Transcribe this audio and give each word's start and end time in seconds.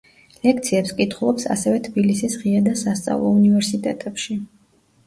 ლექციებს 0.45 0.93
კითხულობს 1.01 1.45
ასევე 1.57 1.83
თბილისის 1.89 2.39
ღია 2.47 2.65
და 2.71 2.75
სასწავლო 2.83 3.39
უნივერსიტეტებში. 3.39 4.43